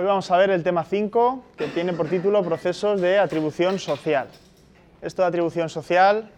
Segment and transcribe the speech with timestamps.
[0.00, 4.28] Hoy vamos a ver el tema 5, que tiene por título Procesos de atribución social.
[5.02, 6.30] Esto de atribución social,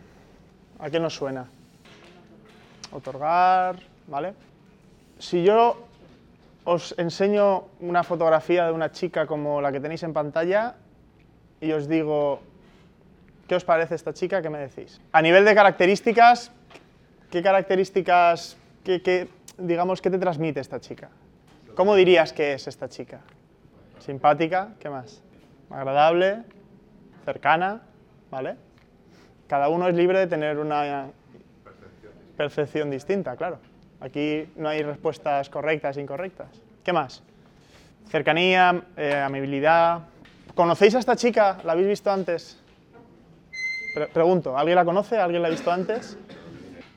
[0.81, 1.47] ¿a qué nos suena?
[2.91, 3.77] Otorgar,
[4.09, 4.35] ¿vale?
[5.21, 5.77] Si yo
[6.65, 10.77] os enseño una fotografía de una chica como la que tenéis en pantalla
[11.61, 12.41] y os digo,
[13.49, 14.43] ¿qué os parece esta chica?
[14.43, 15.01] ¿Qué me decís?
[15.13, 16.53] A nivel de características,
[17.31, 21.11] ¿qué características, qué, qué, digamos, qué te transmite esta chica?
[21.75, 23.21] ¿Cómo dirías que es esta chica?
[24.03, 25.23] simpática, ¿qué más?
[25.71, 26.43] Agradable,
[27.25, 27.83] cercana,
[28.31, 28.57] ¿vale?
[29.47, 31.07] Cada uno es libre de tener una
[32.37, 33.59] percepción distinta, claro.
[34.03, 36.49] Aquí no hay respuestas correctas e incorrectas.
[36.83, 37.23] ¿Qué más?
[38.11, 40.01] Cercanía, eh, amabilidad.
[40.57, 41.59] ¿Conocéis a esta chica?
[41.65, 42.59] ¿La habéis visto antes?
[44.13, 45.19] pregunto, ¿alguien la conoce?
[45.19, 46.17] ¿Alguien la ha visto antes?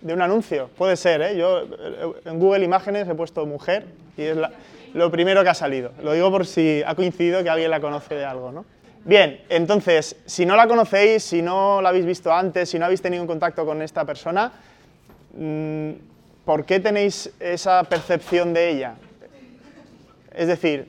[0.02, 1.38] De un anuncio, puede ser, ¿eh?
[1.38, 3.86] Yo eh, en Google Imágenes he puesto mujer
[4.18, 4.52] y es la,
[4.94, 5.92] lo primero que ha salido.
[6.02, 8.66] Lo digo por si ha coincidido que alguien la conoce de algo, ¿no?
[9.04, 13.02] Bien, entonces, si no la conocéis, si no la habéis visto antes, si no habéis
[13.02, 14.52] tenido contacto con esta persona,
[15.38, 15.92] mm,
[16.46, 18.96] ¿por qué tenéis esa percepción de ella?
[20.34, 20.88] Es decir,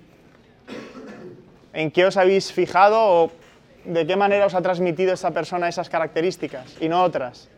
[1.73, 3.33] ¿en qué os habéis fijado o
[3.85, 7.49] de qué manera os ha transmitido esa persona esas características y no otras?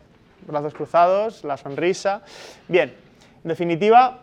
[0.47, 2.21] Brazos cruzados, la sonrisa.
[2.67, 2.93] Bien,
[3.43, 4.19] en definitiva,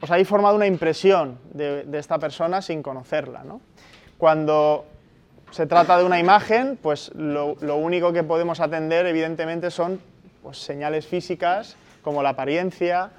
[0.00, 3.44] os habéis formado una impresión de, esta persona sin conocerla.
[3.44, 3.60] ¿no?
[4.16, 4.86] Cuando
[5.50, 10.00] se trata de una imagen, pues lo, único que podemos atender, evidentemente, son
[10.42, 13.10] pues, señales físicas, como la apariencia,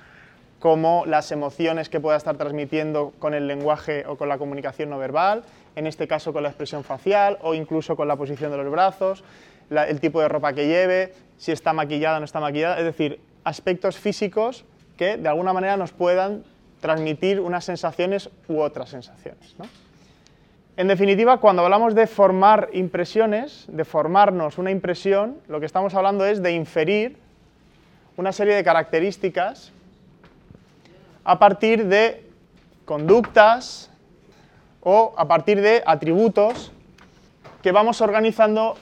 [0.59, 4.99] como las emociones que pueda estar transmitiendo con el lenguaje o con la comunicación no
[4.99, 5.43] verbal,
[5.75, 9.23] en este caso con la expresión facial o incluso con la posición de los brazos,
[9.69, 13.19] el tipo de ropa que lleve, si está maquillada o no está maquillada, es decir,
[13.43, 14.65] aspectos físicos
[14.97, 16.43] que de alguna manera nos puedan
[16.79, 19.55] transmitir unas sensaciones u otras sensaciones.
[20.77, 26.25] En definitiva, cuando hablamos de formar impresiones, de formarnos una impresión, lo que estamos hablando
[26.25, 27.17] es de inferir
[28.17, 29.71] una serie de características
[31.23, 32.25] a partir de
[32.85, 33.89] conductas
[34.81, 36.71] o a partir de atributos
[37.61, 38.75] que vamos organizando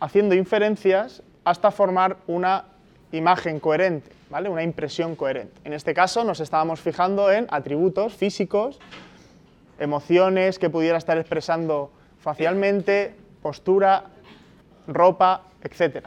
[0.00, 2.64] haciendo inferencias hasta formar una
[3.12, 4.10] imagen coherente.
[4.30, 5.54] Una impresión coherente.
[5.62, 8.80] En este caso nos estábamos fijando en atributos físicos,
[9.78, 14.06] emociones que pudiera estar expresando facialmente, postura,
[14.88, 16.06] ropa, etc.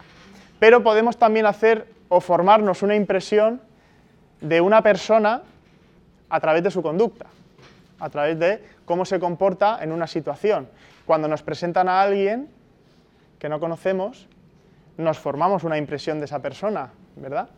[0.59, 3.61] Pero podemos también hacer o formarnos una impresión
[4.41, 5.41] de una persona
[6.29, 7.25] a través de su conducta,
[7.99, 10.69] a través de cómo se comporta en una situación.
[11.05, 12.49] Cuando nos presentan a alguien
[13.39, 14.27] que no conocemos,
[14.97, 17.49] nos formamos una impresión de esa persona, ¿verdad?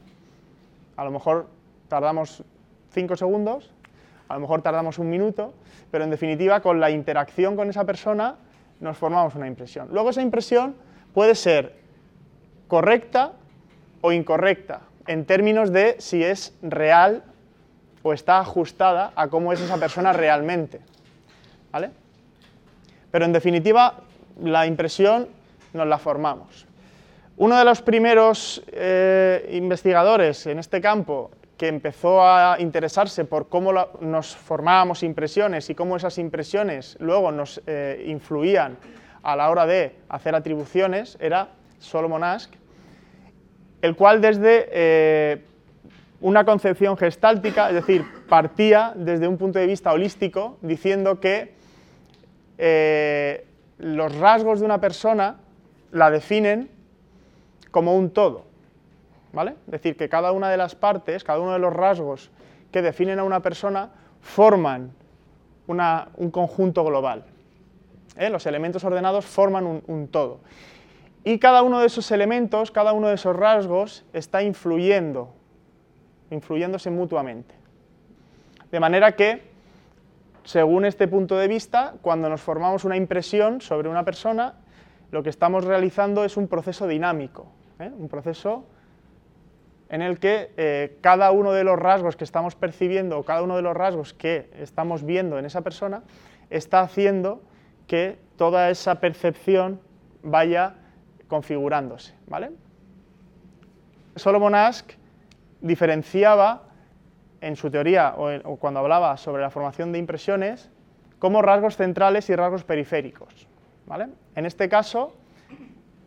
[0.98, 1.48] A lo mejor
[1.88, 2.44] tardamos
[2.92, 3.72] 5 segundos,
[4.28, 5.54] a lo mejor tardamos un minuto,
[5.90, 8.36] pero en definitiva con la interacción con esa persona
[8.80, 9.90] nos formamos una impresión.
[9.92, 10.76] Luego esa impresión
[11.14, 11.76] puede ser
[12.68, 13.34] correcta
[14.02, 17.24] o incorrecta en términos de si es real
[18.04, 20.80] o está ajustada a cómo es esa persona realmente.
[21.72, 21.92] ¿Vale?
[23.12, 24.02] Pero en definitiva,
[24.42, 25.28] la impresión
[25.74, 26.66] nos la formamos.
[27.38, 33.74] Uno de los primeros eh, investigadores en este campo que empezó a interesarse por cómo
[34.02, 38.78] nos formábamos impresiones y cómo esas impresiones luego nos eh, influían
[39.24, 41.50] a la hora de hacer atribuciones era
[41.80, 42.50] Solomon Asch,
[43.82, 45.42] el cual desde eh,
[46.22, 51.58] una concepción gestáltica, es decir, partía desde un punto de vista holístico, diciendo que
[53.78, 55.38] los rasgos de una persona
[55.92, 56.70] la definen
[57.72, 58.50] como un todo.
[59.32, 59.56] ¿vale?
[59.68, 62.30] Es decir, que cada una de las partes, cada uno de los rasgos
[62.72, 63.90] que definen a una persona
[64.22, 64.92] forman
[65.68, 67.24] un conjunto global.
[68.18, 68.30] ¿eh?
[68.30, 70.40] Los elementos ordenados forman un todo.
[71.24, 75.34] Y cada uno de esos elementos, cada uno de esos rasgos está influyendo,
[76.32, 77.56] influyéndose mutuamente.
[78.72, 79.44] De manera que,
[80.44, 84.56] según este punto de vista, cuando nos formamos una impresión sobre una persona,
[85.12, 87.48] lo que estamos realizando es un proceso dinámico,
[87.80, 87.92] ¿eh?
[87.98, 88.66] un proceso
[89.90, 93.56] en el que eh, cada uno de los rasgos que estamos percibiendo o cada uno
[93.56, 96.04] de los rasgos que estamos viendo en esa persona
[96.52, 97.42] está haciendo
[97.88, 99.82] que toda esa percepción
[100.22, 100.76] vaya
[101.30, 102.14] configurándose.
[102.28, 102.52] ¿vale?
[104.18, 104.98] Solomon Asch
[105.62, 106.64] diferenciaba
[107.40, 110.70] en su teoría o, o cuando hablaba sobre la formación de impresiones
[111.20, 113.48] como rasgos centrales y rasgos periféricos.
[113.86, 114.08] ¿vale?
[114.36, 115.14] En este caso,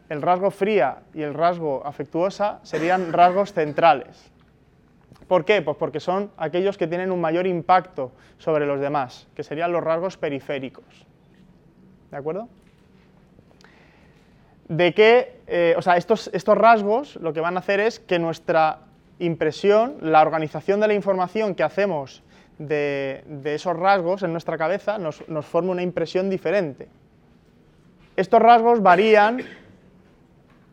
[0.09, 4.31] el rasgo fría y el rasgo afectuosa serían rasgos centrales.
[5.27, 5.63] ¿Por qué?
[5.63, 9.83] Pues porque son aquellos que tienen un mayor impacto sobre los demás, que serían los
[9.83, 10.85] rasgos periféricos.
[12.11, 12.49] ¿De acuerdo?
[14.73, 18.19] De que, eh, o sea, estos, estos rasgos lo que van a hacer es que
[18.19, 18.79] nuestra
[19.19, 22.23] impresión, la organización de la información que hacemos
[22.57, 26.89] de, esos rasgos en nuestra cabeza, nos, nos forme una impresión diferente.
[28.17, 29.43] Estos rasgos varían,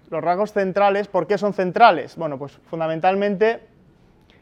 [0.10, 2.16] los rasgos centrales, ¿por qué son centrales?
[2.16, 3.60] Bueno, pues fundamentalmente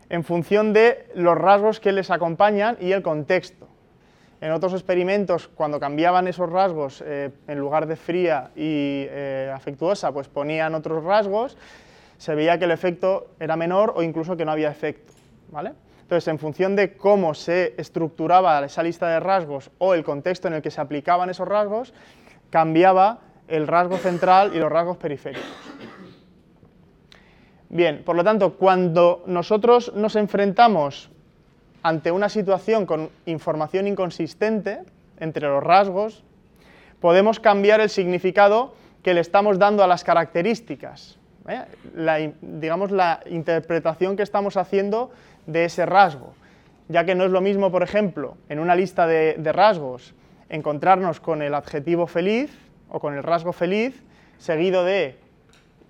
[0.08, 3.68] en función de los rasgos que les acompañan y el contexto.
[4.40, 10.12] En otros experimentos, cuando cambiaban esos rasgos, eh, en lugar de fría y eh, afectuosa,
[10.12, 11.58] pues ponían otros rasgos,
[12.18, 15.14] se veía que el efecto era menor o incluso que no había efecto.
[15.52, 15.74] ¿vale?
[16.02, 20.54] Entonces, en función de cómo se estructuraba esa lista de rasgos o el contexto en
[20.54, 21.94] el que se aplicaban esos rasgos,
[22.50, 25.46] cambiaba el rasgo central y los rasgos periféricos.
[27.70, 31.10] Bien, por lo tanto, cuando nosotros nos enfrentamos
[31.88, 34.80] ante una situación con información inconsistente
[35.22, 36.26] entre los rasgos,
[37.00, 38.74] podemos cambiar el significado
[39.04, 41.18] que le estamos dando a las características,
[41.48, 41.62] ¿eh?
[41.96, 45.12] la, digamos la interpretación que estamos haciendo
[45.46, 46.34] de ese rasgo,
[46.90, 50.14] ya que no es lo mismo, por ejemplo, en una lista de, de rasgos,
[50.50, 52.52] encontrarnos con el adjetivo feliz
[52.90, 54.04] o con el rasgo feliz,
[54.40, 55.16] seguido de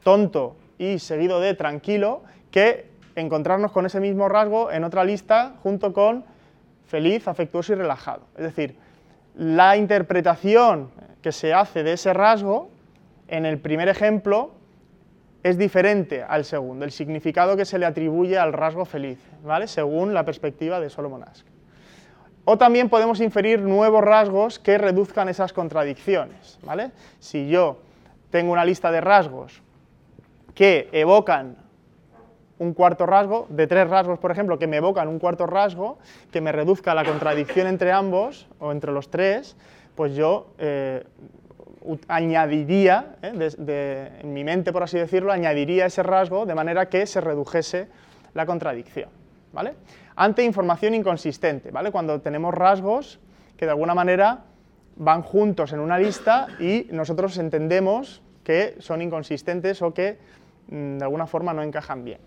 [0.04, 2.22] tonto y seguido de tranquilo,
[2.52, 2.86] que
[3.22, 6.24] encontrarnos con ese mismo rasgo en otra lista junto con
[6.86, 8.22] feliz, afectuoso y relajado.
[8.38, 8.76] Es decir,
[9.36, 10.90] la interpretación
[11.22, 12.70] que se hace de ese rasgo
[13.28, 14.52] en el primer ejemplo
[15.44, 19.68] es diferente al segundo, el significado que se le atribuye al rasgo feliz, ¿vale?
[19.68, 21.44] según la perspectiva de Solomon Asch.
[22.46, 26.60] O también podemos inferir nuevos rasgos que reduzcan esas contradicciones.
[26.64, 26.92] ¿vale?
[27.20, 27.82] Si yo
[28.30, 29.62] tengo una lista de rasgos
[30.56, 31.58] que evocan
[32.60, 35.98] un cuarto rasgo, de tres rasgos, por ejemplo, que me evocan un cuarto rasgo,
[36.32, 39.56] que me reduzca la contradicción entre ambos, o entre los tres,
[39.96, 41.04] pues yo eh,
[42.08, 47.22] añadiría, eh, en mi mente, por así decirlo, añadiría ese rasgo de manera que se
[47.22, 47.88] redujese
[48.34, 49.10] la contradicción.
[49.54, 49.74] ¿vale?
[50.18, 51.92] ante información inconsistente, ¿vale?
[51.92, 53.20] Cuando tenemos rasgos
[53.56, 54.46] que de alguna manera
[54.98, 60.18] van juntos en una lista y nosotros entendemos que son inconsistentes o que
[60.70, 62.20] mm, de alguna forma no encajan bien,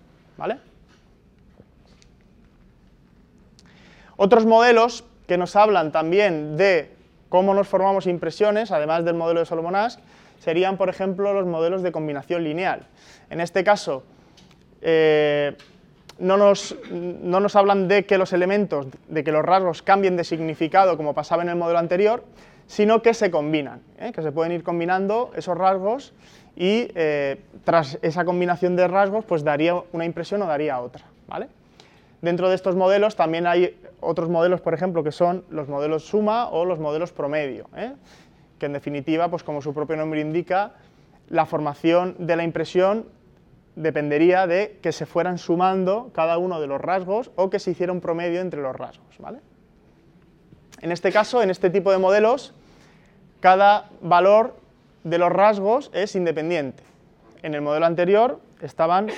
[4.16, 6.90] Otros modelos que nos hablan también de
[7.28, 9.98] cómo nos formamos impresiones, además del modelo de Solomon Asch,
[10.40, 12.86] serían, por ejemplo, los modelos de combinación lineal.
[13.30, 14.02] En este caso,
[14.82, 15.56] eh,
[16.18, 21.14] no nos, hablan de que los elementos, de que los rasgos cambien de significado como
[21.14, 22.24] pasaba en el modelo anterior,
[22.66, 24.12] sino que se combinan, ¿eh?
[24.12, 26.12] que se pueden ir combinando esos rasgos
[26.60, 31.06] y eh, tras esa combinación de rasgos pues daría una impresión o daría otra.
[31.26, 31.48] ¿vale?
[32.20, 36.50] Dentro de estos modelos también hay otros modelos, por ejemplo, que son los modelos suma
[36.50, 37.94] o los modelos promedio, ¿eh?
[38.58, 40.72] que en definitiva, pues como su propio nombre indica,
[41.30, 43.06] la formación de la impresión
[43.74, 47.90] dependería de que se fueran sumando cada uno de los rasgos o que se hiciera
[47.90, 49.16] un promedio entre los rasgos.
[49.18, 49.38] ¿vale?
[50.82, 52.52] En este caso, en este tipo de modelos,
[53.40, 54.59] cada valor
[55.04, 56.82] de los rasgos es independiente.
[57.42, 59.08] En el modelo anterior estaban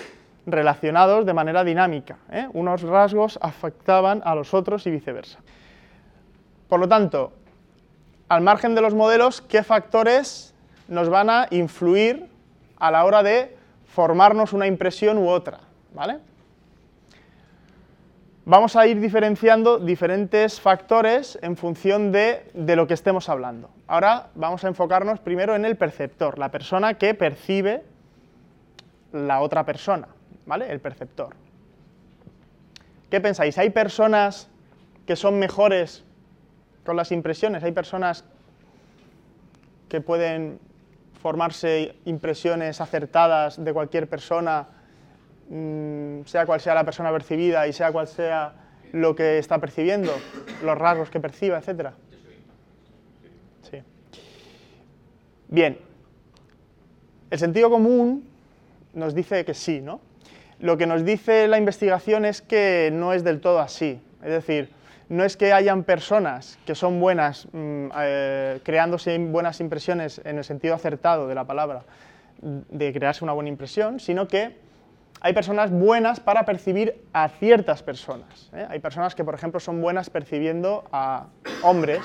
[0.46, 2.18] relacionados de manera dinámica.
[2.30, 2.48] ¿eh?
[2.52, 5.38] Unos rasgos afectaban a los otros y viceversa.
[6.68, 7.32] Por lo tanto,
[8.28, 10.54] al margen de los modelos, ¿qué factores
[10.88, 12.28] nos van a influir
[12.78, 15.60] a la hora de formarnos una impresión u otra,
[15.94, 16.18] ¿vale?
[18.44, 23.70] Vamos a ir diferenciando diferentes factores en función de, lo que estemos hablando.
[23.86, 27.84] Ahora vamos a enfocarnos primero en el perceptor, la persona que percibe
[29.12, 30.08] la otra persona,
[30.44, 30.72] ¿vale?
[30.72, 31.36] El perceptor.
[33.10, 33.58] ¿Qué pensáis?
[33.58, 34.48] ¿Hay personas
[35.06, 36.02] que son mejores
[36.84, 37.62] con las impresiones?
[37.62, 38.24] ¿Hay personas
[39.88, 40.58] que pueden
[41.22, 44.66] formarse impresiones acertadas de cualquier persona,
[45.52, 48.54] mm, sea cual sea la persona percibida y sea cual sea
[48.92, 50.12] lo que está percibiendo,
[50.62, 51.90] los rasgos que perciba, etc.
[53.70, 53.82] Sí.
[55.48, 55.78] Bien,
[57.30, 58.28] el sentido común
[58.94, 60.00] nos dice que sí, ¿no?
[60.60, 64.00] Lo que nos dice la investigación es que no es del todo así.
[64.22, 64.70] Es decir,
[65.08, 70.44] no es que hayan personas que son buenas, mm, eh, creándose buenas impresiones en el
[70.44, 71.82] sentido acertado de la palabra,
[72.40, 74.56] de crearse una buena impresión, sino que
[75.24, 78.50] hay personas buenas para percibir a ciertas personas.
[78.52, 78.66] ¿eh?
[78.68, 81.28] Hay personas que, por ejemplo, son buenas percibiendo a
[81.62, 82.00] hombres,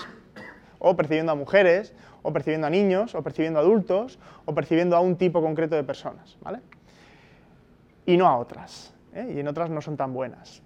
[0.78, 5.00] o percibiendo a mujeres, o percibiendo a niños, o percibiendo a adultos, o percibiendo a
[5.00, 6.60] un tipo concreto de personas, ¿vale?
[8.06, 9.34] Y no a otras, ¿eh?
[9.36, 10.62] y en otras no son tan buenas.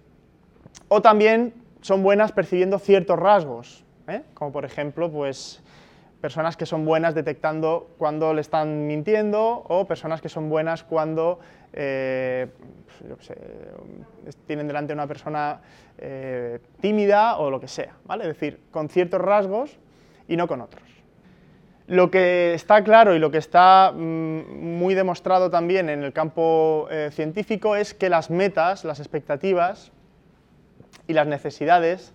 [0.90, 4.24] O también son buenas percibiendo ciertos rasgos, ¿eh?
[4.34, 5.64] como por ejemplo, pues
[6.22, 11.40] personas que son buenas detectando cuando le están mintiendo o personas que son buenas cuando
[11.74, 12.48] eh,
[13.16, 13.32] pues,
[14.46, 15.62] tienen delante una persona
[15.98, 18.24] eh, tímida o lo que sea, ¿vale?
[18.24, 19.78] Es decir, con ciertos rasgos
[20.28, 20.84] y no con otros.
[21.88, 26.88] Lo que está claro y lo que está mm, muy demostrado también en el campo
[26.92, 29.92] eh, científico es que las metas, las expectativas
[31.08, 32.14] y las necesidades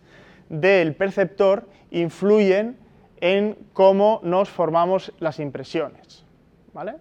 [0.49, 2.79] del perceptor influyen
[3.21, 6.25] en cómo nos formamos las impresiones.
[6.73, 6.95] ¿vale?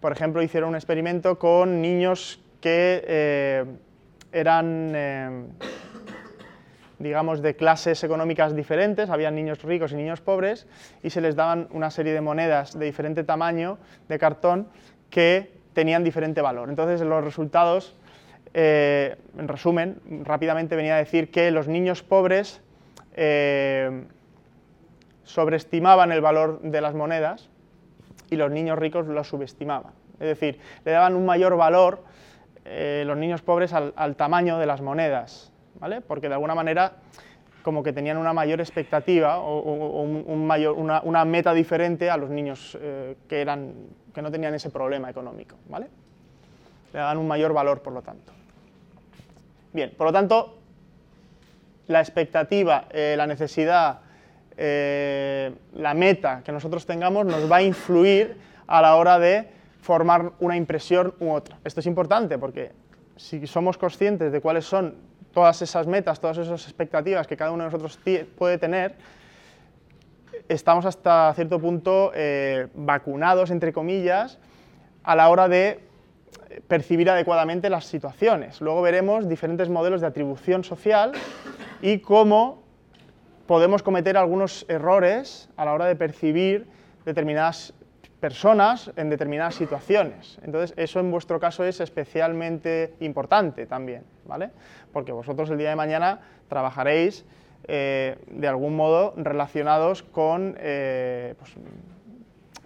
[0.00, 3.64] Por ejemplo, hicieron un experimento con niños que eh,
[4.32, 5.44] eran, eh,
[6.98, 10.66] digamos, de clases económicas diferentes, había niños ricos y niños pobres,
[11.02, 13.78] y se les daban una serie de monedas de diferente tamaño,
[14.08, 14.68] de cartón,
[15.10, 16.70] que tenían diferente valor.
[16.70, 17.94] Entonces, los resultados,
[18.54, 22.62] eh, en resumen, rápidamente venía a decir que los niños pobres
[25.26, 27.50] sobreestimaban el valor de las monedas
[28.30, 29.92] y los niños ricos lo subestimaban.
[30.14, 32.02] Es decir, le daban un mayor valor
[32.64, 36.00] eh, los niños pobres al, tamaño de las monedas, ¿vale?
[36.00, 36.92] porque de alguna manera
[37.62, 39.60] como que tenían una mayor expectativa o,
[40.02, 43.74] un, mayor, una, meta diferente a los niños eh, que, eran,
[44.14, 45.56] que no tenían ese problema económico.
[45.68, 45.88] ¿vale?
[46.92, 48.32] Le daban un mayor valor, por lo tanto.
[49.72, 50.58] Bien, por lo tanto,
[51.88, 54.00] la expectativa, eh, la necesidad
[54.56, 58.36] eh, la meta que nosotros tengamos nos va a influir
[58.66, 59.48] a la hora de
[59.80, 61.58] formar una impresión u otra.
[61.64, 62.72] Esto es importante porque
[63.16, 64.94] si somos conscientes de cuáles son
[65.32, 67.98] todas esas metas, todas esas expectativas que cada uno de nosotros
[68.36, 68.94] puede tener,
[70.48, 74.38] estamos hasta cierto punto eh, vacunados, entre comillas,
[75.04, 75.80] a la hora de
[76.68, 78.60] percibir adecuadamente las situaciones.
[78.60, 81.12] Luego veremos diferentes modelos de atribución social
[81.82, 82.65] y cómo
[83.46, 86.66] podemos cometer algunos errores a la hora de percibir
[87.04, 87.72] determinadas
[88.20, 90.38] personas en determinadas situaciones.
[90.42, 94.50] Entonces, eso en vuestro caso es especialmente importante también, ¿vale?
[94.92, 97.24] Porque vosotros el día de mañana trabajaréis
[97.68, 101.54] eh, de algún modo relacionados con, eh, pues,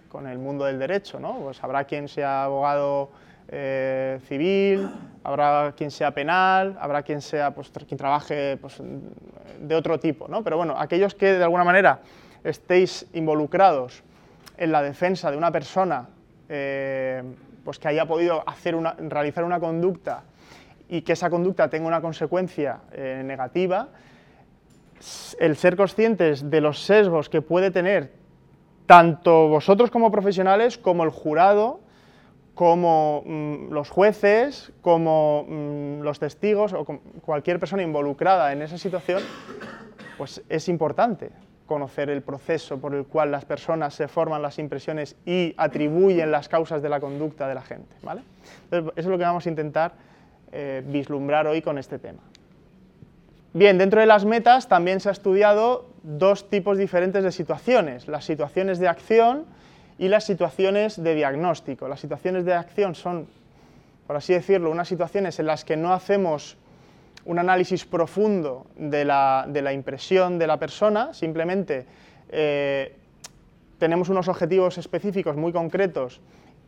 [0.09, 1.39] con el mundo del derecho, ¿no?
[1.39, 3.11] Pues habrá quien sea abogado
[3.51, 4.89] eh, civil,
[5.23, 8.81] habrá quien sea penal, habrá quien sea pues, quien trabaje pues,
[9.59, 10.43] de otro tipo, ¿no?
[10.43, 11.99] Pero bueno, aquellos que de alguna manera
[12.43, 14.03] estéis involucrados
[14.57, 16.07] en la defensa de una persona
[16.47, 17.23] eh,
[17.63, 18.43] pues que haya podido
[18.73, 20.23] una, realizar una conducta
[20.89, 23.89] y que esa conducta tenga una consecuencia eh, negativa,
[25.39, 28.11] el ser conscientes de los sesgos que puede tener
[28.85, 31.79] tanto vosotros como profesionales como el jurado
[32.61, 36.85] como mm, los jueces, como mm, los testigos o
[37.25, 39.23] cualquier persona involucrada en esa situación,
[40.15, 41.31] pues es importante
[41.65, 46.49] conocer el proceso por el cual las personas se forman las impresiones y atribuyen las
[46.49, 47.95] causas de la conducta de la gente.
[48.03, 48.21] ¿vale?
[48.69, 49.93] eso es lo que vamos a intentar
[50.51, 52.21] eh, vislumbrar hoy con este tema.
[53.53, 58.23] Bien, dentro de las metas también se ha estudiado dos tipos diferentes de situaciones, las
[58.23, 59.45] situaciones de acción
[60.01, 61.87] y las situaciones de diagnóstico.
[61.87, 63.27] Las situaciones de acción son,
[64.07, 66.57] por así decirlo, unas situaciones en las que no hacemos
[67.23, 71.85] un análisis profundo de la, impresión de la persona, simplemente
[72.29, 72.95] eh,
[73.77, 76.19] tenemos unos objetivos específicos muy concretos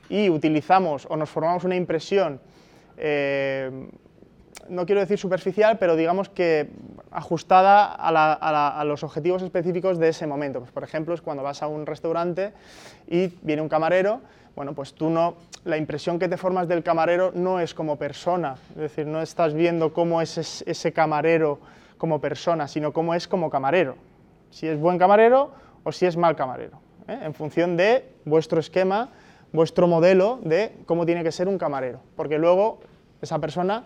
[0.10, 2.40] y utilizamos o nos formamos una impresión
[2.98, 3.90] eh,
[4.70, 6.70] no quiero decir superficial, pero digamos que
[7.12, 10.60] ajustada a, los objetivos específicos de ese momento.
[10.60, 12.53] Pues, por ejemplo, es cuando vas a un restaurante
[13.08, 14.22] y viene un camarero,
[14.55, 18.55] bueno, pues tú no, la impresión que te formas del camarero no es como persona,
[18.72, 21.60] es decir, no estás viendo cómo es ese camarero
[21.98, 23.96] como persona, sino cómo es como camarero.
[24.51, 25.51] Si es buen camarero
[25.84, 27.20] o si es mal camarero, ¿eh?
[27.24, 29.10] en función de vuestro esquema,
[29.51, 32.79] vuestro modelo de cómo tiene que ser un camarero, porque luego
[33.22, 33.86] esa persona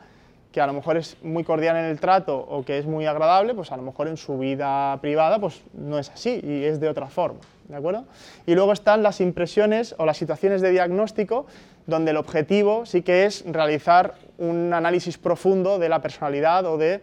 [0.58, 3.54] que a lo mejor es muy cordial en el trato o que es muy agradable,
[3.54, 6.90] pues a lo mejor en su vida privada pues no es así y es de
[6.90, 8.06] otra forma, ¿de acuerdo?
[8.48, 11.46] Y luego están las impresiones o las situaciones de diagnóstico
[11.86, 17.02] donde el objetivo sí que es realizar un análisis profundo de la personalidad o de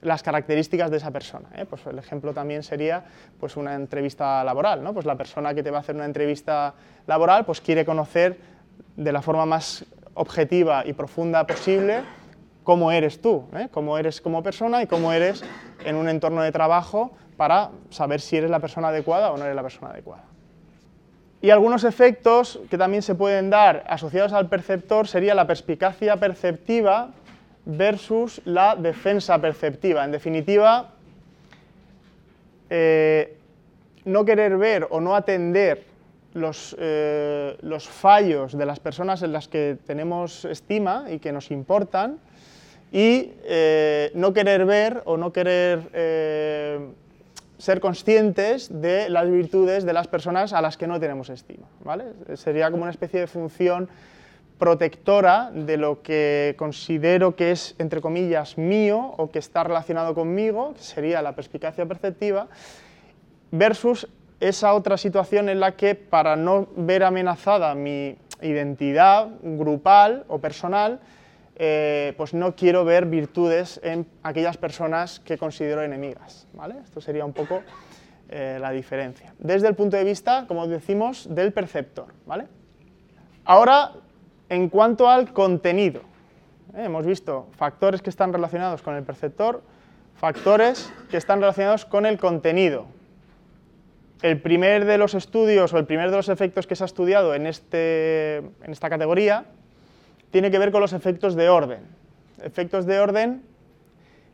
[0.00, 1.50] las características de esa persona.
[1.56, 1.66] ¿eh?
[1.66, 3.04] Pues el ejemplo también sería
[3.38, 4.94] pues una entrevista laboral, ¿no?
[4.94, 6.72] Pues la persona que te va a hacer una entrevista
[7.06, 8.38] laboral pues quiere conocer
[8.96, 9.84] de la forma más
[10.14, 12.23] objetiva y profunda posible
[12.64, 13.68] cómo eres tú, ¿eh?
[13.70, 15.44] cómo eres como persona y cómo eres
[15.84, 19.54] en un entorno de trabajo para saber si eres la persona adecuada o no eres
[19.54, 20.24] la persona adecuada.
[21.42, 27.10] Y algunos efectos que también se pueden dar asociados al perceptor sería la perspicacia perceptiva
[27.66, 30.04] versus la defensa perceptiva.
[30.04, 30.90] En definitiva,
[32.70, 33.36] eh,
[34.06, 35.84] no querer ver o no atender
[36.78, 42.18] eh, los, fallos de las personas en las que tenemos estima y que nos importan
[42.94, 45.80] y eh, no querer ver o no querer
[47.58, 51.66] ser conscientes de las virtudes de las personas a las que no tenemos estima.
[51.82, 52.04] ¿vale?
[52.34, 53.88] Sería como una especie de función
[54.58, 60.74] protectora de lo que considero que es, entre comillas, mío o que está relacionado conmigo,
[60.74, 62.46] que sería la perspicacia perceptiva,
[63.50, 64.08] versus
[64.40, 71.00] esa otra situación en la que para no ver amenazada mi identidad grupal o personal,
[71.56, 76.48] eh, pues no quiero ver virtudes en aquellas personas que considero enemigas.
[76.52, 76.76] ¿vale?
[76.82, 77.62] Esto sería un poco
[78.28, 79.34] eh, la diferencia.
[79.38, 82.06] Desde el punto de vista, como decimos, del perceptor.
[82.26, 82.46] ¿vale?
[83.44, 83.92] Ahora,
[84.48, 86.00] en cuanto al contenido,
[86.74, 86.84] ¿eh?
[86.84, 89.62] hemos visto factores que están relacionados con el perceptor,
[90.16, 92.86] factores que están relacionados con el contenido.
[94.22, 97.34] El primer de los estudios o el primer de los efectos que se ha estudiado
[97.34, 99.44] en, este, en esta categoría
[100.34, 101.86] tiene que ver con los efectos de orden.
[102.42, 103.44] Efectos de orden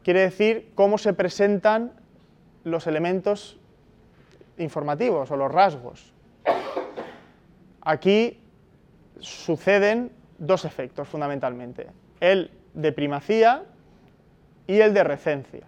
[0.03, 1.93] quiere decir cómo se presentan
[2.65, 3.59] los elementos
[4.57, 6.15] informativos o los rasgos.
[7.83, 8.41] Aquí
[9.19, 11.89] suceden dos efectos fundamentalmente,
[12.21, 13.65] el de primacía
[14.67, 15.67] y el de recencia.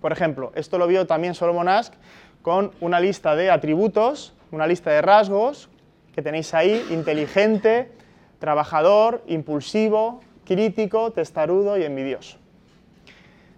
[0.00, 1.94] Por ejemplo, esto lo vio también Solomon Ask
[2.42, 5.68] con una lista de atributos, una lista de rasgos
[6.16, 7.92] que tenéis ahí, inteligente,
[8.38, 12.38] trabajador, impulsivo, crítico, testarudo y envidioso.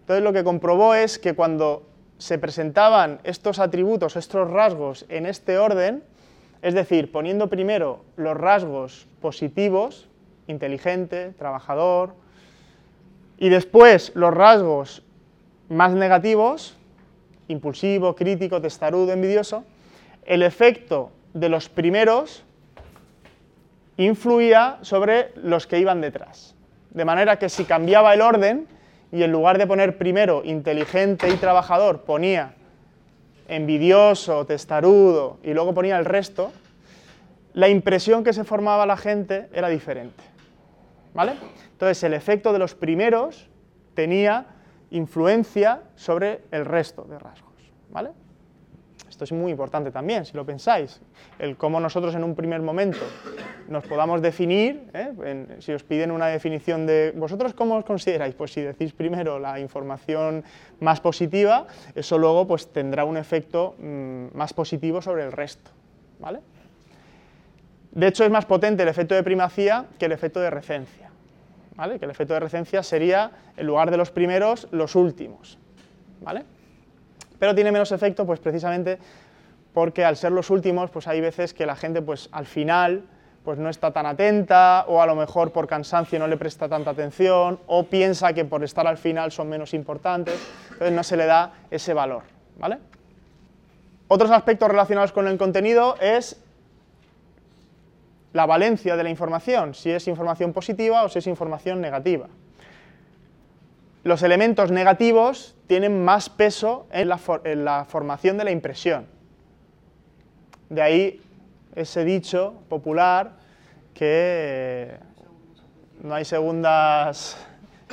[0.01, 1.83] Entonces lo que comprobó es que cuando
[2.19, 6.03] se presentaban estos atributos, estos rasgos en este orden,
[6.63, 10.09] es decir, poniendo primero los rasgos positivos,
[10.47, 12.15] inteligente, trabajador,
[13.39, 15.03] y después los rasgos
[15.69, 16.77] más negativos,
[17.49, 19.65] impulsivo, crítico, testarudo, envidioso,
[20.25, 22.45] el efecto de los primeros
[23.97, 26.55] influía sobre los que iban detrás.
[26.91, 28.67] De manera que si cambiaba el orden
[29.13, 32.55] y en lugar de poner primero inteligente y trabajador ponía
[33.49, 36.53] envidioso, testarudo y luego ponía el resto,
[37.55, 40.23] la impresión que se formaba la gente era diferente.
[41.15, 41.35] ¿Vale?
[41.73, 43.49] Entonces el efecto de los primeros
[43.95, 44.47] tenía
[44.91, 47.55] influencia sobre el resto de rasgos.
[47.91, 48.11] ¿Vale?
[49.17, 51.01] Esto es muy importante también, si lo pensáis,
[51.39, 52.99] el cómo nosotros en un primer momento
[53.67, 55.57] nos podamos definir, ¿eh?
[55.61, 59.59] si os piden una definición de vosotros cómo os consideráis, pues si decís primero la
[59.59, 60.45] información
[60.81, 65.71] más positiva, eso luego pues tendrá un efecto mm, más positivo sobre el resto,
[66.19, 66.41] ¿vale?
[67.93, 71.09] De hecho es más potente el efecto de primacía que el efecto de recencia,
[71.75, 71.99] ¿vale?
[71.99, 75.59] Que el efecto de recencia sería en lugar de los primeros los últimos,
[76.21, 76.45] ¿vale?
[77.39, 78.99] Pero tiene menos efecto pues precisamente
[79.73, 83.03] porque al ser los últimos pues hay veces que la gente pues al final
[83.45, 86.91] pues no está tan atenta o a lo mejor por cansancio no le presta tanta
[86.91, 90.35] atención o piensa que por estar al final son menos importantes,
[90.73, 92.25] entonces no se le da ese valor,
[92.59, 92.79] ¿vale?
[94.09, 96.41] Otros aspectos relacionados con el contenido es
[98.33, 102.27] la valencia de la información, si es información positiva o si es información negativa
[104.07, 109.09] los elementos negativos tienen más peso en la, formación de la impresión.
[110.69, 111.21] De ahí
[111.75, 113.33] ese dicho popular
[113.95, 114.99] que eh,
[116.05, 117.37] no hay segundas...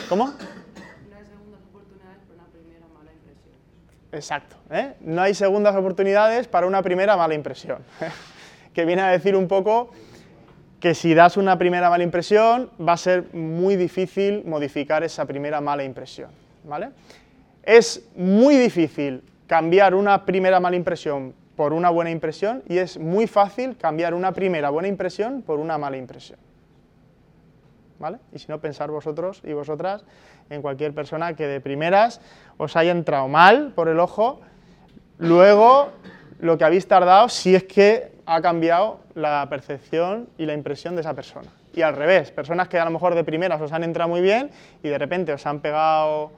[0.08, 0.28] ¿Cómo?
[0.28, 0.34] No
[1.16, 3.56] hay segundas oportunidades para una primera mala impresión.
[4.12, 4.56] Exacto.
[4.70, 4.94] ¿eh?
[5.02, 7.80] No hay segundas oportunidades para una primera mala impresión.
[8.76, 9.90] que viene a decir un poco
[10.84, 15.62] que si das una primera mala impresión va a ser muy difícil modificar esa primera
[15.62, 16.30] mala impresión.
[16.66, 16.90] ¿vale?
[17.64, 23.28] Es muy difícil cambiar una primera mala impresión por una buena impresión y es muy
[23.28, 26.38] fácil cambiar una primera buena impresión por una mala impresión.
[27.98, 28.18] ¿Vale?
[28.34, 30.04] Y si no, pensar vosotros y vosotras
[30.50, 32.20] en cualquier persona que de primeras
[32.58, 34.42] os haya entrado mal por el ojo,
[35.18, 35.94] luego
[36.44, 41.00] lo que habéis tardado, si es que ha cambiado la percepción y la impresión de
[41.02, 41.48] esa persona.
[41.74, 44.52] Y al revés, personas que a lo mejor de primeras os han entrado muy bien
[44.84, 46.32] y de repente os han pegado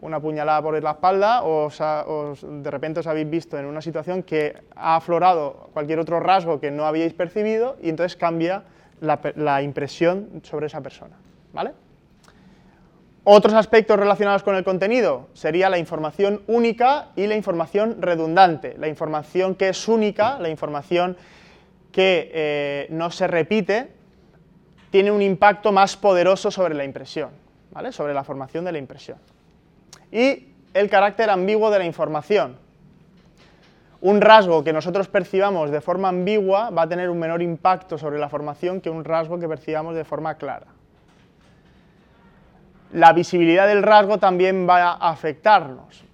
[0.00, 4.52] una puñalada por la espalda o de repente os habéis visto en una situación que
[4.74, 8.64] ha aflorado cualquier otro rasgo que no habíais percibido y entonces cambia
[9.00, 11.16] la, la impresión sobre esa persona.
[11.52, 11.70] ¿vale?
[13.28, 18.76] Otros aspectos relacionados con el contenido sería la información única y la información redundante.
[18.78, 21.16] La información que es única, la información
[21.90, 23.90] que eh, no se repite,
[24.90, 27.30] tiene un impacto más poderoso sobre la impresión,
[27.72, 27.90] ¿vale?
[27.90, 29.18] sobre la formación de la impresión.
[30.12, 32.56] Y el carácter ambiguo de la información.
[34.02, 38.20] Un rasgo que nosotros percibamos de forma ambigua va a tener un menor impacto sobre
[38.20, 40.75] la formación que un rasgo que percibamos de forma clara
[42.92, 46.04] la visibilidad del rasgo también va a afectarnos.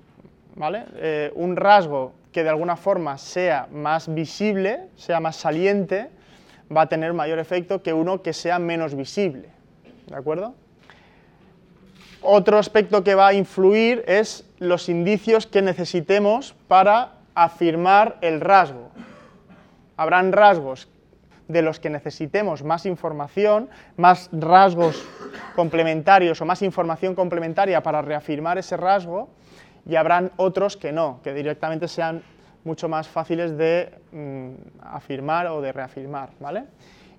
[0.55, 0.85] ¿vale?
[0.97, 6.09] Eh, un rasgo que de alguna forma sea más visible, sea más saliente,
[6.75, 9.49] va a tener mayor efecto que uno que sea menos visible.
[10.07, 10.55] ¿De acuerdo?
[12.23, 18.91] Otro aspecto que va a influir es los indicios que necesitemos para afirmar el rasgo.
[19.97, 20.89] Habrán rasgos
[21.49, 25.07] de los que necesitemos más información, más rasgos
[25.55, 29.29] complementarios o más información complementaria para reafirmar ese rasgo,
[29.87, 32.23] y habrán otros que no, que directamente sean
[32.65, 34.51] mucho más fáciles de mm,
[34.83, 36.31] afirmar o de reafirmar.
[36.41, 36.65] ¿vale?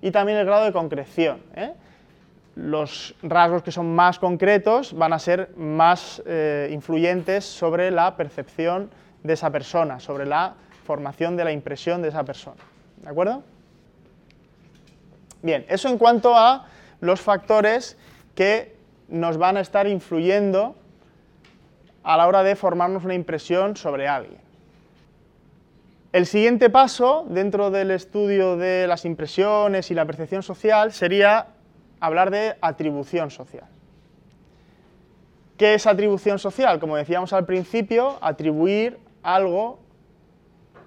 [0.00, 1.42] Y también el grado de concreción.
[1.54, 1.72] ¿eh?
[2.56, 8.90] Los rasgos que son más concretos van a ser más eh, influyentes sobre la percepción
[9.22, 12.62] de esa persona, sobre la formación de la impresión de esa persona.
[13.02, 13.42] ¿De acuerdo?
[15.44, 16.64] Bien, eso en cuanto a
[17.02, 17.98] los factores
[18.34, 18.74] que
[19.08, 20.74] nos van a estar influyendo
[22.02, 24.40] a la hora de formarnos una impresión sobre alguien.
[26.12, 31.48] El siguiente paso dentro del estudio de las impresiones y la percepción social sería
[32.00, 33.68] hablar de atribución social.
[35.58, 36.80] ¿Qué es atribución social?
[36.80, 39.78] Como decíamos al principio, atribuir algo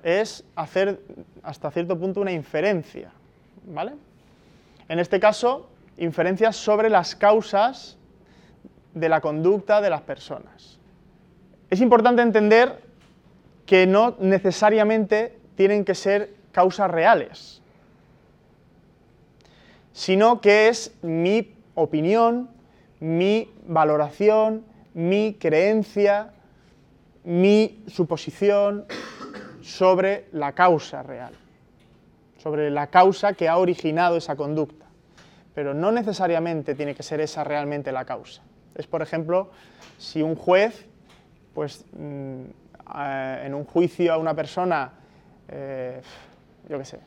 [0.02, 1.00] es hacer
[1.44, 3.12] hasta cierto punto una inferencia,
[3.64, 4.07] ¿vale?
[4.90, 7.98] En este caso, inferencias sobre las causas
[8.94, 10.80] de la conducta de las personas.
[11.70, 12.82] Es importante entender
[13.66, 17.62] que no necesariamente tienen que ser causas reales,
[19.92, 22.50] sino que es mi opinión,
[23.00, 26.32] mi valoración, mi creencia,
[27.26, 28.86] mi suposición
[29.62, 31.34] sobre la causa real
[32.38, 34.86] sobre la causa que ha originado esa conducta.
[35.54, 38.44] Pero no necesariamente tiene que ser esa realmente la causa.
[38.76, 39.50] Es, por ejemplo,
[39.98, 40.86] si un juez,
[41.54, 42.44] pues, mm,
[43.44, 44.94] en un juicio a una persona,
[45.50, 46.02] eh,
[46.70, 47.00] yo qué sé,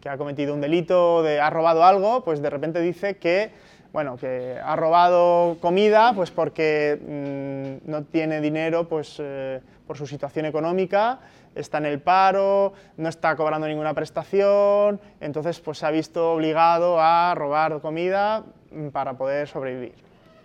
[0.00, 3.50] que ha cometido un delito, de, ha robado algo, pues de repente dice que,
[3.96, 10.06] bueno, que ha robado comida, pues porque mm, no tiene dinero, pues eh, por su
[10.06, 11.20] situación económica,
[11.54, 17.00] está en el paro, no está cobrando ninguna prestación, entonces pues se ha visto obligado
[17.00, 19.94] a robar comida mm, para poder sobrevivir.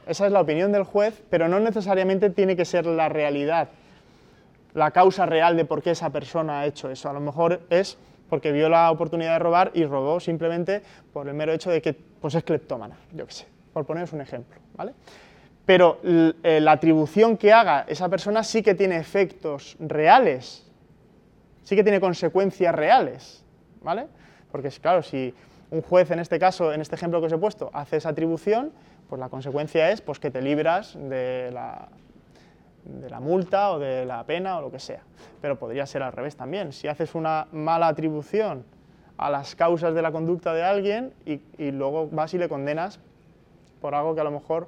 [0.07, 3.67] Esa es la opinión del juez, pero no necesariamente tiene que ser la realidad,
[4.73, 7.09] la causa real de por qué esa persona ha hecho eso.
[7.09, 7.97] A lo mejor es
[8.31, 11.91] porque vio la oportunidad de robar y robó simplemente por el mero hecho de que
[11.93, 14.93] pues es cleptómana, yo qué sé, por poneros un ejemplo, ¿vale?
[15.65, 20.65] Pero eh, la atribución que haga esa persona sí que tiene efectos reales
[21.63, 23.43] sí que tiene consecuencias reales,
[23.81, 24.07] ¿vale?
[24.49, 25.33] Porque claro, si
[25.69, 28.71] un juez en este caso, en este ejemplo que os he puesto, hace esa atribución,
[29.09, 31.89] pues la consecuencia es pues, que te libras de la,
[32.83, 35.01] de la multa o de la pena o lo que sea.
[35.41, 36.71] Pero podría ser al revés también.
[36.73, 38.65] Si haces una mala atribución
[39.17, 42.99] a las causas de la conducta de alguien y, luego vas y le condenas
[43.79, 44.67] por algo que a lo mejor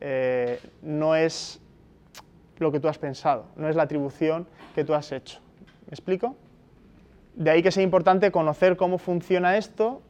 [0.00, 1.60] eh, no es
[2.58, 5.40] lo que tú has pensado, no es la atribución que tú has hecho.
[5.86, 6.36] ¿Me explico?
[7.34, 10.02] De ahí que sea importante conocer cómo funciona esto,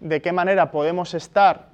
[0.00, 1.68] de qué manera podemos estar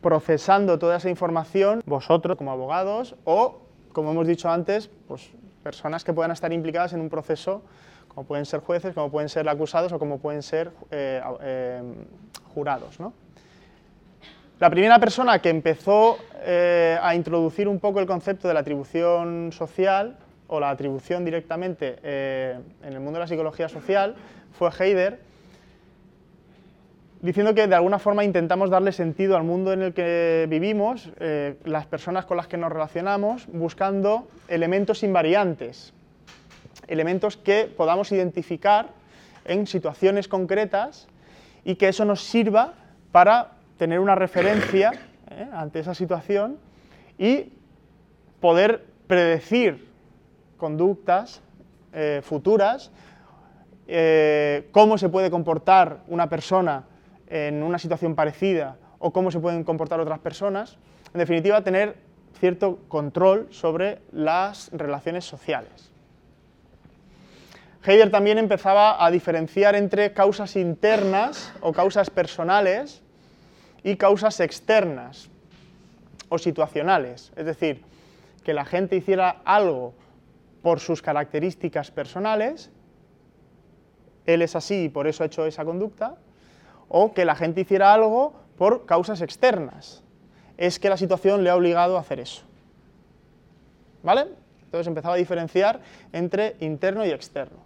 [0.00, 3.60] procesando toda esa información vosotros como abogados o,
[3.92, 5.30] como hemos dicho antes, pues,
[5.62, 7.62] personas que puedan estar implicadas en un proceso,
[8.08, 11.82] como pueden ser jueces, como pueden ser acusados o como pueden ser eh, eh,
[12.54, 12.98] jurados.
[14.58, 19.50] La primera persona que empezó eh, a introducir un poco el concepto de la atribución
[19.52, 24.14] social o la atribución directamente en el mundo de la psicología social
[24.52, 25.18] fue Heider,
[27.22, 31.56] diciendo que de alguna forma intentamos darle sentido al mundo en el que vivimos, eh,
[31.64, 35.94] las personas con las que nos relacionamos, buscando elementos invariantes,
[36.88, 38.88] elementos que podamos identificar
[39.44, 41.06] en situaciones concretas
[41.64, 42.74] y que eso nos sirva
[43.12, 44.90] para tener una referencia
[45.30, 46.58] eh, ante esa situación
[47.18, 47.52] y
[48.40, 49.88] poder predecir
[50.56, 51.40] conductas
[51.92, 52.90] eh, futuras,
[54.70, 56.84] cómo se puede comportar una persona
[57.32, 60.76] en una situación parecida o cómo se pueden comportar otras personas.
[61.14, 61.96] En definitiva, tener
[62.38, 65.90] cierto control sobre las relaciones sociales.
[67.84, 73.02] Heidegger también empezaba a diferenciar entre causas internas o causas personales
[73.82, 75.30] y causas externas
[76.28, 77.32] o situacionales.
[77.34, 77.82] Es decir,
[78.44, 79.94] que la gente hiciera algo
[80.62, 82.70] por sus características personales,
[84.26, 86.18] él es así y por eso ha hecho esa conducta,
[86.94, 90.02] o que la gente hiciera algo por causas externas,
[90.58, 92.42] es que la situación le ha obligado a hacer eso.
[94.02, 94.26] ¿Vale?
[94.64, 95.80] Entonces empezaba a diferenciar
[96.12, 97.58] entre interno y externo.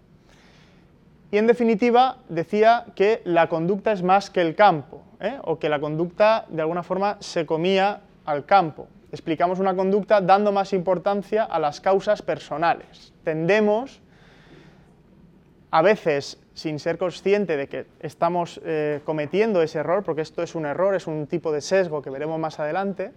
[1.33, 5.39] Y en definitiva decía que la conducta es más que el campo, ¿eh?
[5.43, 8.87] o que la conducta de alguna forma se comía al campo.
[9.11, 13.13] Explicamos una conducta dando más importancia a las causas personales.
[13.25, 14.01] Tendemos,
[15.77, 20.55] a veces sin ser consciente de que estamos eh, cometiendo ese error, porque esto es
[20.55, 23.13] un error, es un tipo de sesgo que veremos más adelante,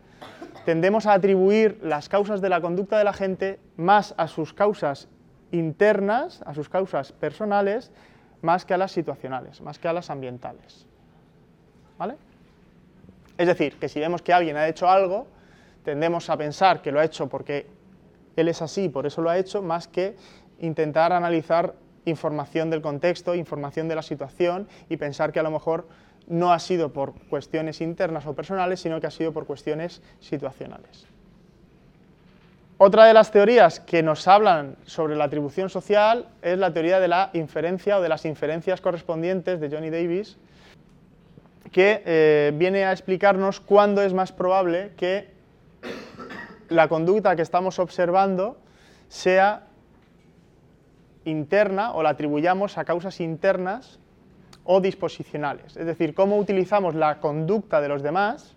[0.66, 5.08] tendemos a atribuir las causas de la conducta de la gente más a sus causas
[5.54, 7.94] internas, a sus causas personales,
[8.42, 10.86] más que a las situacionales, más que a las ambientales.
[11.98, 12.16] ¿Vale?
[13.38, 15.28] Es decir, que si vemos que alguien ha hecho algo,
[15.86, 17.68] tendemos a pensar que lo ha hecho porque
[18.36, 20.18] él es así, por eso lo ha hecho, más que
[20.60, 21.74] intentar analizar
[22.10, 25.88] información del contexto, información de la situación y pensar que a lo mejor
[26.28, 31.08] no ha sido por cuestiones internas o personales, sino que ha sido por cuestiones situacionales.
[32.78, 37.10] Otra de las teorías que nos hablan sobre la atribución social es la teoría de
[37.10, 40.38] la inferencia o de las inferencias correspondientes de Johnny Davis,
[41.74, 45.28] que eh, viene a explicarnos cuándo es más probable que
[46.70, 48.58] la conducta que estamos observando
[49.10, 49.68] sea
[51.26, 54.00] interna o la atribuyamos a causas internas
[54.64, 55.78] o disposicionales.
[55.78, 58.56] Es decir, cómo utilizamos la conducta de los demás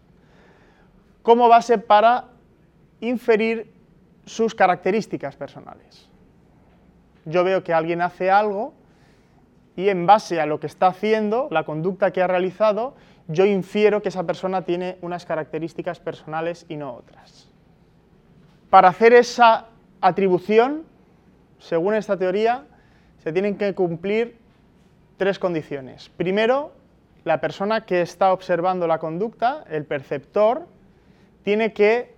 [1.23, 2.27] como base para
[3.01, 3.73] inferir
[4.25, 6.09] sus características personales.
[7.25, 8.75] Yo veo que alguien hace algo
[9.77, 12.95] y en base a lo que está haciendo, la conducta que ha realizado,
[13.29, 17.49] yo infiero que esa persona tiene unas características personales y no otras.
[18.69, 19.67] Para hacer esa
[20.01, 20.85] atribución,
[21.63, 22.65] según esta teoría,
[23.23, 24.37] se tienen que cumplir
[25.17, 26.11] tres condiciones.
[26.17, 26.73] Primero,
[27.25, 30.67] la persona que está observando la conducta, el perceptor,
[31.45, 32.15] tiene que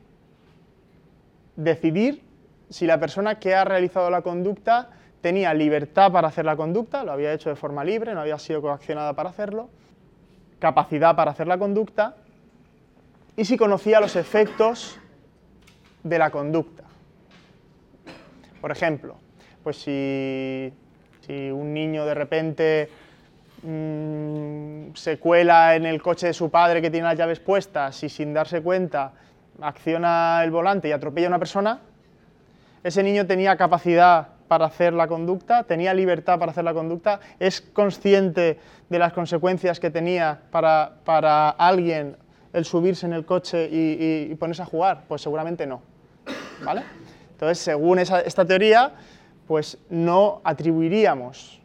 [1.57, 2.22] decidir
[2.70, 7.12] si la persona que ha realizado la conducta tenía libertad para hacer la conducta, lo
[7.12, 9.68] había hecho de forma libre, no había sido coaccionada para hacerlo,
[10.59, 12.16] capacidad para hacer la conducta,
[13.37, 14.98] y si conocía los efectos
[16.02, 16.85] de la conducta.
[18.61, 19.16] Por ejemplo,
[19.64, 20.72] pues si,
[21.50, 22.90] un niño de repente
[23.62, 28.11] mm, se cuela en el coche de su padre que tiene las llaves puestas y
[28.11, 29.12] sin darse cuenta
[29.62, 31.81] acciona el volante y atropella a una persona,
[32.83, 37.62] ese niño tenía capacidad para hacer la conducta, tenía libertad para hacer la conducta, es
[37.62, 38.59] consciente
[38.90, 42.16] de las consecuencias que tenía para, alguien
[42.53, 45.81] el subirse en el coche y, y, ponerse a jugar, pues seguramente no.
[46.62, 46.83] ¿vale?
[47.33, 48.92] Entonces, según esta teoría,
[49.46, 51.61] pues no atribuiríamos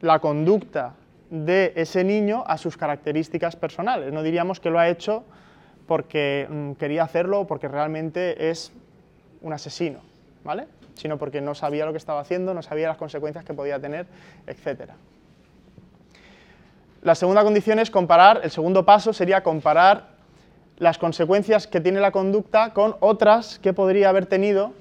[0.00, 0.94] la conducta
[1.30, 4.12] de ese niño a sus características personales.
[4.12, 5.24] No diríamos que lo ha hecho
[5.86, 8.72] porque mm, quería hacerlo o porque realmente es
[9.40, 10.00] un asesino,
[10.44, 10.66] ¿vale?
[10.94, 14.06] Sino porque no sabía lo que estaba haciendo, no sabía las consecuencias que podía tener,
[14.46, 14.90] etc.
[17.02, 20.08] La segunda condición es comparar, el segundo paso sería comparar
[20.78, 24.72] las consecuencias que tiene la conducta con otras que podría haber tenido,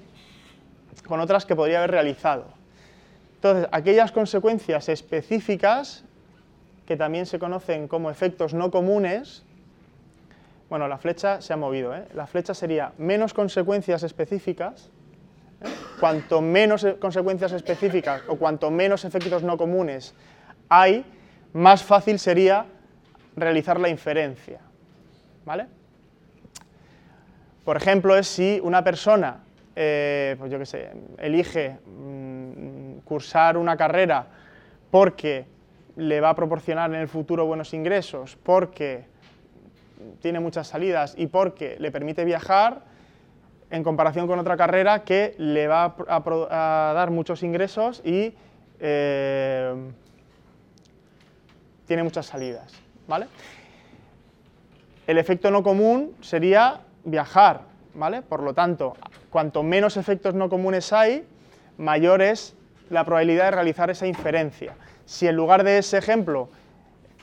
[1.08, 2.46] con otras que podría haber realizado.
[3.36, 6.04] Entonces, aquellas consecuencias específicas,
[6.86, 9.44] que también se conocen como efectos no comunes,
[10.70, 12.06] bueno, la flecha se ha movido, ¿eh?
[12.14, 14.90] la flecha sería menos consecuencias específicas,
[15.62, 15.68] ¿eh?
[16.00, 20.14] cuanto menos consecuencias específicas o cuanto menos efectos no comunes
[20.70, 21.04] hay,
[21.54, 22.66] más fácil sería
[23.36, 24.60] realizar la inferencia.
[25.46, 25.66] ¿Vale?
[27.66, 29.40] Por ejemplo, es si una persona,
[29.76, 34.28] eh, pues yo qué sé, elige mm, cursar una carrera
[34.92, 35.46] porque
[35.96, 39.06] le va a proporcionar en el futuro buenos ingresos, porque
[40.22, 42.84] tiene muchas salidas y porque le permite viajar,
[43.72, 48.34] en comparación con otra carrera que le va a, dar muchos ingresos y
[48.80, 49.74] eh,
[51.86, 52.74] tiene muchas salidas.
[53.08, 53.28] ¿vale?
[55.08, 57.62] El efecto no común sería viajar,
[57.94, 58.22] ¿vale?
[58.22, 58.96] Por lo tanto,
[59.30, 61.26] cuanto menos efectos no comunes hay,
[61.78, 62.56] mayor es
[62.90, 64.76] la probabilidad de realizar esa inferencia.
[65.06, 66.50] Si en lugar de ese ejemplo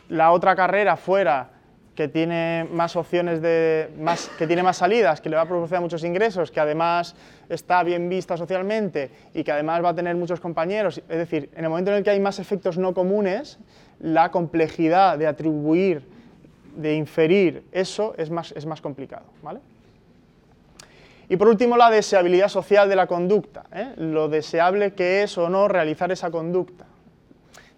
[0.09, 1.51] la otra carrera fuera
[1.95, 5.81] que tiene más opciones de más, que tiene más salidas, que le va a proporcionar
[5.81, 7.17] muchos ingresos, que además
[7.49, 10.99] está bien vista socialmente y que además va a tener muchos compañeros.
[11.09, 13.59] Es decir, en el momento en el que hay más efectos no comunes,
[13.99, 16.07] la complejidad de atribuir,
[16.77, 19.25] de inferir eso es más, es más complicado.
[19.43, 19.61] ¿vale?
[21.29, 23.95] Y por último, la deseabilidad social de la conducta, ¿eh?
[23.97, 26.87] lo deseable que es o no realizar esa conducta.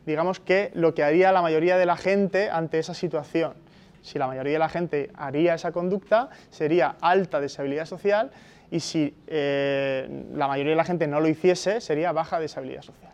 [0.04, 3.54] Digamos que lo que haría la mayoría de la gente ante esa situación.
[4.02, 8.30] Si la mayoría de la gente haría esa conducta, sería alta deseabilidad social
[8.70, 13.12] y si eh, la mayoría de la gente no lo hiciese, sería baja deshabilidad social.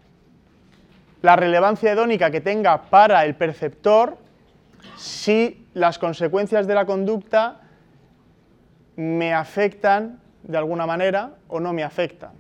[1.22, 4.18] La relevancia hedónica que tenga para el perceptor
[4.96, 7.60] si las consecuencias de la conducta
[8.96, 12.33] me afectan de alguna manera o no me afectan.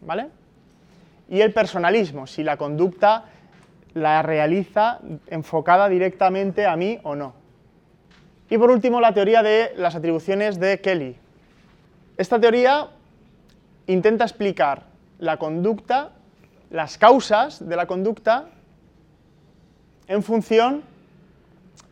[0.00, 0.28] ¿Vale?
[1.28, 3.24] Y el personalismo, si la conducta
[3.94, 7.34] la realiza enfocada directamente a mí o no.
[8.50, 11.16] Y por último, la teoría de las atribuciones de Kelly.
[12.16, 12.88] Esta teoría
[13.86, 14.84] intenta explicar
[15.18, 16.12] la conducta,
[16.70, 18.46] las causas de la conducta
[20.06, 20.82] en función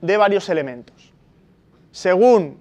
[0.01, 1.13] de varios elementos.
[1.93, 2.59] Según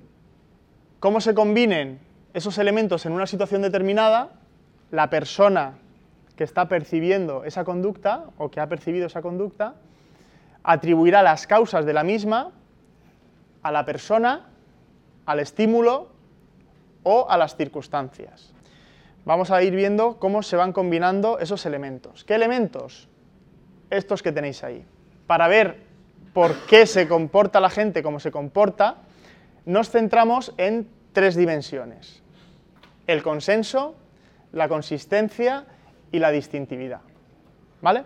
[0.99, 1.99] cómo se combinen
[2.35, 4.31] esos elementos en una situación determinada,
[4.91, 5.75] la persona
[6.35, 9.75] que está percibiendo esa conducta o que ha percibido esa conducta
[10.61, 12.51] atribuirá las causas de la misma
[13.63, 14.47] a la persona,
[15.25, 16.09] al estímulo
[17.03, 18.51] o a las circunstancias.
[19.23, 22.25] Vamos a ir viendo cómo se van combinando esos elementos.
[22.25, 23.07] ¿Qué elementos?
[23.89, 24.85] Estos que tenéis ahí.
[25.25, 25.77] Para ver
[26.33, 28.97] por qué se comporta la gente como se comporta,
[29.65, 32.24] nos centramos en tres dimensiones.
[33.07, 33.95] El consenso,
[34.51, 35.65] la consistencia
[36.11, 37.01] y la distintividad.
[37.81, 38.03] ¿Vale?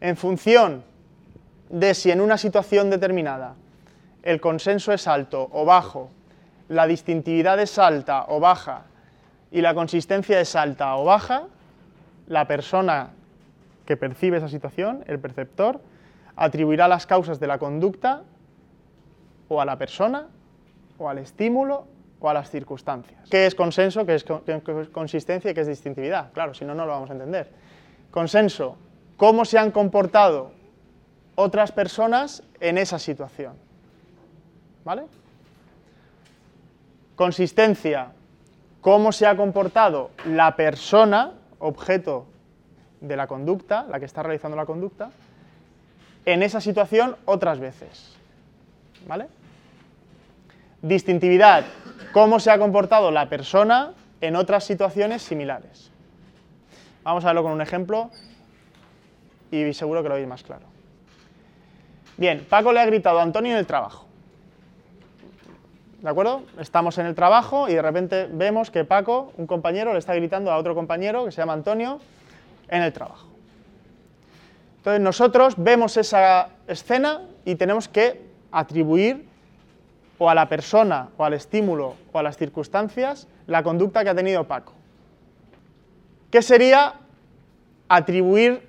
[0.00, 0.84] En función
[1.68, 3.54] de si en una situación determinada
[4.22, 6.10] el consenso es alto o bajo,
[6.68, 8.84] la distintividad es alta o baja
[9.50, 11.46] y la consistencia es alta o baja,
[12.28, 13.10] la persona
[13.84, 15.80] que percibe esa situación, el perceptor,
[16.36, 18.22] atribuirá las causas de la conducta
[19.48, 20.28] o a la persona,
[20.96, 21.86] o al estímulo,
[22.20, 23.28] o a las circunstancias.
[23.30, 24.04] ¿Qué es consenso?
[24.04, 24.24] ¿Qué es
[24.92, 26.32] consistencia y qué es distintividad?
[26.32, 27.50] Claro, si no, no lo vamos a entender.
[28.10, 28.76] Consenso,
[29.16, 30.52] cómo se han comportado
[31.34, 33.54] otras personas en esa situación.
[34.84, 35.04] ¿Vale?
[37.16, 38.12] Consistencia,
[38.80, 42.26] cómo se ha comportado la persona, objeto
[43.00, 45.10] de la conducta, la que está realizando la conducta,
[46.26, 48.14] en esa situación otras veces.
[49.06, 49.28] ¿Vale?
[50.82, 51.64] Distintividad,
[52.12, 55.90] cómo se ha comportado la persona en otras situaciones similares.
[57.02, 58.10] Vamos a verlo con un ejemplo
[59.50, 60.66] y seguro que lo veis más claro.
[62.16, 64.06] Bien, Paco le ha gritado a Antonio en el trabajo.
[66.02, 66.42] ¿De acuerdo?
[66.58, 70.50] Estamos en el trabajo y de repente vemos que Paco, un compañero, le está gritando
[70.50, 72.00] a otro compañero que se llama Antonio
[72.68, 73.26] en el trabajo.
[74.78, 79.29] Entonces nosotros vemos esa escena y tenemos que atribuir
[80.22, 84.14] o a la persona, o al estímulo, o a las circunstancias la conducta que ha
[84.14, 84.74] tenido Paco.
[86.30, 86.96] ¿Qué sería
[87.88, 88.68] atribuir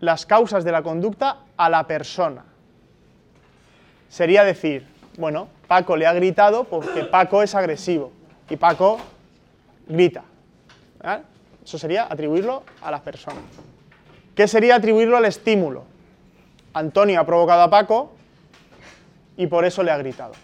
[0.00, 2.44] las causas de la conducta a la persona?
[4.10, 8.12] Sería decir, bueno, Paco le ha gritado porque Paco es agresivo
[8.50, 8.98] y Paco
[9.86, 10.22] grita.
[11.64, 13.40] Eso sería atribuirlo a la persona.
[14.34, 15.84] ¿Qué sería atribuirlo al estímulo?
[16.74, 18.12] Antonio ha provocado a Paco
[19.38, 20.34] y por eso le ha gritado.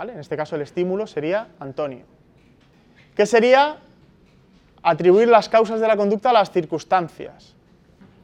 [0.00, 2.04] En este caso el estímulo sería Antonio.
[3.14, 3.78] ¿Qué sería
[4.82, 7.54] atribuir las causas de la conducta a las circunstancias?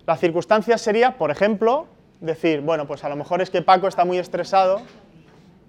[0.06, 1.86] Las circunstancias sería, por ejemplo,
[2.20, 4.80] decir, bueno, pues a lo mejor es que Paco está muy estresado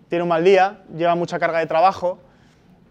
[0.09, 2.17] tiene un mal día, lleva mucha carga de trabajo,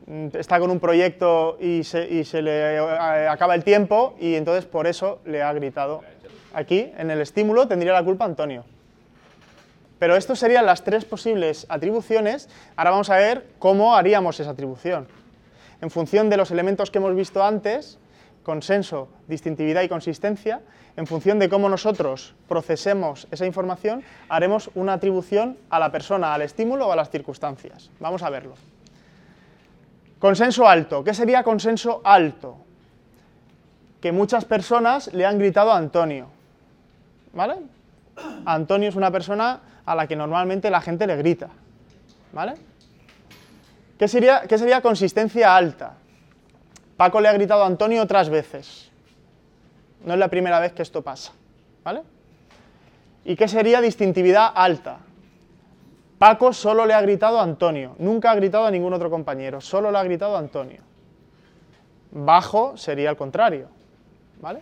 [0.06, 2.06] mm, está con un proyecto y se,
[2.42, 6.02] le eh, acaba el tiempo y entonces por eso le ha gritado.
[6.54, 8.64] Aquí, en el estímulo, tendría la culpa Antonio.
[9.98, 12.48] Pero estas serían las tres posibles atribuciones.
[12.76, 15.08] Ahora vamos a ver cómo haríamos esa atribución.
[15.80, 17.98] En función de los elementos que hemos visto antes,
[18.42, 20.60] consenso, distintividad y consistencia,
[20.96, 26.42] en función de cómo nosotros procesemos esa información, haremos una atribución a la persona, al
[26.42, 27.90] estímulo o a las circunstancias.
[28.00, 28.54] Vamos a verlo.
[30.18, 31.04] Consenso alto.
[31.04, 32.56] ¿Qué sería consenso alto?
[34.00, 36.26] Que muchas personas le han gritado a Antonio.
[37.32, 37.56] ¿Vale?
[38.44, 41.48] Antonio es una persona a la que normalmente la gente le grita.
[42.32, 42.54] ¿Vale?
[43.98, 45.94] ¿Qué sería, qué sería consistencia alta?
[46.98, 48.90] Paco le ha gritado a Antonio otras veces.
[50.04, 51.32] No es la primera vez que esto pasa.
[51.82, 52.02] ¿Vale?
[53.24, 54.98] ¿Y qué sería distintividad alta?
[56.18, 59.90] Paco solo le ha gritado a Antonio, nunca ha gritado a ningún otro compañero, solo
[59.90, 60.82] le ha gritado a Antonio.
[62.10, 63.68] Bajo sería el contrario,
[64.40, 64.60] ¿vale?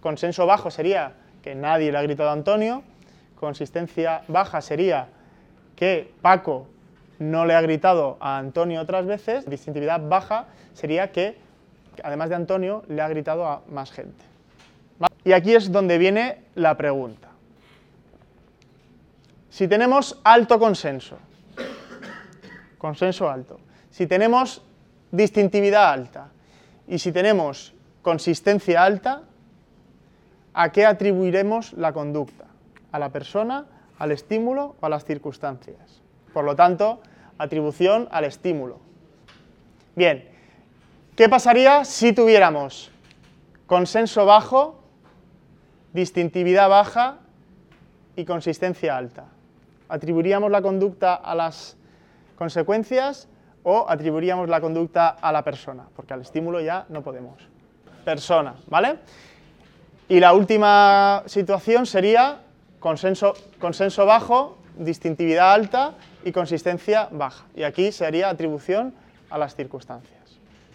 [0.00, 2.82] Consenso bajo sería que nadie le ha gritado a Antonio,
[3.38, 5.08] consistencia baja sería
[5.76, 6.66] que Paco
[7.18, 11.36] no le ha gritado a Antonio otras veces, distintividad baja sería que,
[12.02, 14.24] además de Antonio, le ha gritado a más gente.
[15.24, 17.28] Y aquí es donde viene la pregunta.
[19.50, 21.18] Si tenemos alto consenso,
[22.76, 23.58] consenso alto,
[23.90, 24.62] si tenemos
[25.10, 26.28] distintividad alta
[26.86, 29.22] y si tenemos consistencia alta,
[30.54, 32.47] ¿a qué atribuiremos la conducta?
[32.92, 33.66] ¿A la persona,
[33.98, 36.02] al estímulo o a las circunstancias?
[36.32, 37.00] Por lo tanto,
[37.38, 38.80] atribución al estímulo.
[39.94, 40.28] Bien,
[41.16, 42.90] ¿qué pasaría si tuviéramos
[43.66, 44.80] consenso bajo,
[45.92, 47.18] distintividad baja
[48.16, 49.24] y consistencia alta?
[49.88, 51.76] ¿Atribuiríamos la conducta a las
[52.36, 53.28] consecuencias
[53.62, 55.88] o atribuiríamos la conducta a la persona?
[55.96, 57.48] Porque al estímulo ya no podemos.
[58.04, 58.98] Persona, ¿vale?
[60.08, 62.42] Y la última situación sería
[62.80, 67.44] consenso, consenso bajo, distintividad alta y consistencia baja.
[67.54, 68.94] Y aquí sería atribución
[69.30, 70.17] a las circunstancias.